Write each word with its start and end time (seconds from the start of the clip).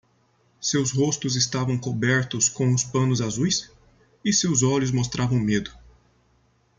Seus 0.59 0.89
rostos 0.93 1.35
estavam 1.35 1.77
cobertos 1.77 2.49
com 2.49 2.73
os 2.73 2.83
panos 2.83 3.21
azuis? 3.21 3.69
e 4.25 4.33
seus 4.33 4.63
olhos 4.63 4.89
mostravam 4.89 5.37
medo. 5.39 5.71